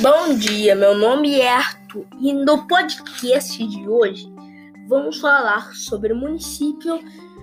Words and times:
Bom 0.00 0.32
dia, 0.32 0.76
meu 0.76 0.96
nome 0.96 1.40
é 1.40 1.52
Arthur 1.52 2.06
e 2.20 2.32
no 2.32 2.68
podcast 2.68 3.66
de 3.66 3.88
hoje 3.88 4.32
vamos 4.86 5.18
falar 5.18 5.74
sobre 5.74 6.12
o 6.12 6.16
município, 6.16 7.00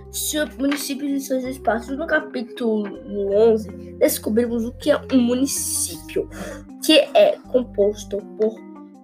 sobre 0.09 0.55
municípios 0.55 1.11
e 1.11 1.19
seus 1.19 1.43
espaços. 1.43 1.97
No 1.97 2.07
capítulo 2.07 2.85
11, 3.51 3.97
descobrimos 3.99 4.63
o 4.63 4.71
que 4.71 4.89
é 4.89 5.01
um 5.11 5.19
município, 5.19 6.29
que 6.81 6.93
é 7.13 7.37
composto 7.51 8.19
por, 8.39 8.55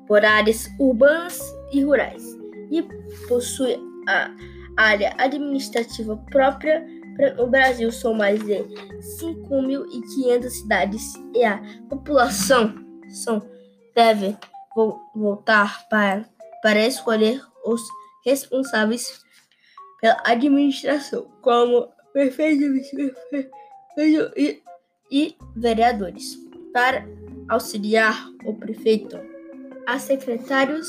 por 0.07 0.23
áreas 0.23 0.69
urbanas 0.79 1.37
e 1.73 1.83
rurais 1.83 2.23
e 2.71 2.81
possui 3.27 3.77
a 4.07 4.31
área 4.77 5.13
administrativa 5.17 6.15
própria. 6.31 6.87
No 7.37 7.47
Brasil 7.47 7.91
são 7.91 8.13
mais 8.13 8.39
de 8.45 8.63
5.500 9.19 10.49
cidades 10.49 11.13
e 11.35 11.43
a 11.43 11.61
população 11.89 12.90
são, 13.11 13.41
deve 13.95 14.37
voltar 15.13 15.87
para, 15.89 16.25
para 16.61 16.85
escolher 16.85 17.41
os 17.65 17.81
responsáveis 18.25 19.23
pela 19.99 20.21
administração, 20.25 21.27
como 21.41 21.89
prefeitos 22.13 22.91
e, 24.35 24.61
e 25.11 25.35
vereadores, 25.55 26.37
para 26.73 27.05
auxiliar 27.49 28.27
o 28.45 28.53
prefeito, 28.53 29.19
a 29.85 29.99
secretários 29.99 30.87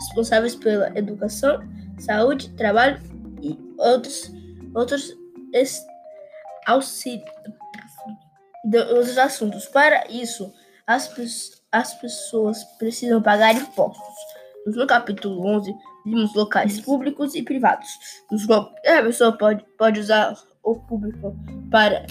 responsáveis 0.00 0.54
pela 0.56 0.96
educação, 0.98 1.60
saúde, 1.98 2.50
trabalho 2.50 3.00
e 3.42 3.58
outros, 3.78 4.32
outros 4.74 5.16
auxílios 6.66 7.24
outros 8.90 9.18
assuntos. 9.18 9.66
Para 9.66 10.06
isso, 10.08 10.52
as, 10.86 11.62
as 11.72 11.94
pessoas 12.00 12.62
precisam 12.78 13.22
pagar 13.22 13.54
impostos. 13.54 14.14
No 14.66 14.86
capítulo 14.86 15.46
11, 15.46 15.74
vimos 16.06 16.34
locais 16.34 16.80
públicos 16.80 17.34
e 17.34 17.42
privados, 17.42 17.88
nos 18.30 18.48
a 18.50 19.02
pessoa 19.02 19.36
pode, 19.36 19.64
pode 19.76 20.00
usar 20.00 20.34
o 20.62 20.74
público 20.74 21.36
para, 21.70 22.06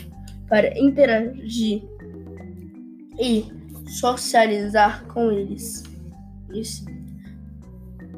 para 0.47 0.77
interagir 0.77 1.83
e 3.19 3.51
socializar 3.99 5.03
com 5.05 5.31
eles. 5.31 5.83
Isso. 6.53 6.85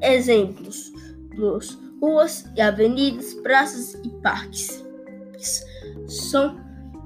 Exemplos 0.01 0.91
dos 1.37 1.79
ruas 2.01 2.45
e 2.55 2.61
avenidas, 2.61 3.33
praças 3.35 3.93
e 4.03 4.09
parques 4.21 4.85
são, 6.07 6.57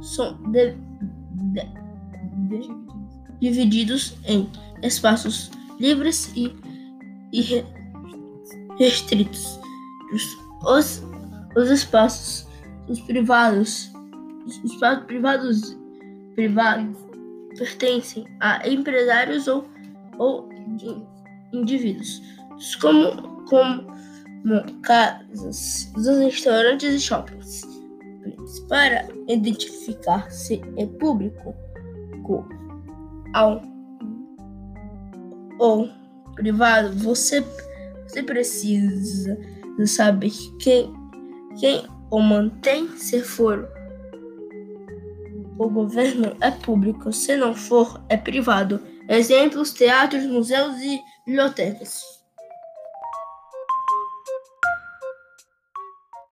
são 0.02 0.42
de, 0.52 0.76
de, 1.54 1.62
de, 2.50 2.68
divididos 3.40 4.16
em 4.26 4.50
espaços 4.84 5.52
livres 5.80 6.32
e, 6.36 6.54
e 7.34 7.64
restritos. 8.78 9.60
Os, 10.64 11.04
os 11.56 11.70
espaços 11.70 12.50
os 12.90 13.00
privados, 13.02 13.92
os 14.46 14.64
espaços 14.64 15.06
privados, 15.06 15.78
privados 16.36 16.98
pertencem 17.58 18.26
a 18.40 18.68
empresários 18.68 19.48
ou, 19.48 19.68
ou 20.18 20.50
indivíduos, 21.54 22.22
como, 22.82 23.46
como 23.46 23.86
casas, 24.82 25.92
restaurantes 25.96 26.96
e 26.96 27.00
shoppings. 27.00 27.62
Para 28.68 29.08
identificar 29.28 30.30
se 30.32 30.62
é 30.78 30.86
público, 30.86 31.56
ao 33.34 33.62
ou 35.60 35.90
privado, 36.36 36.98
você, 36.98 37.44
você 38.08 38.24
precisa 38.24 39.38
saber 39.86 40.32
quem, 40.60 40.94
quem 41.60 41.86
o 42.10 42.20
mantém. 42.20 42.88
Se 42.98 43.22
for 43.22 43.70
o 45.58 45.70
governo, 45.70 46.36
é 46.42 46.50
público. 46.50 47.12
Se 47.12 47.36
não 47.36 47.54
for, 47.54 48.02
é 48.10 48.18
privado. 48.18 48.82
Exemplos: 49.08 49.74
teatros, 49.74 50.26
museus 50.26 50.80
e 50.82 51.00
bibliotecas. 51.26 52.19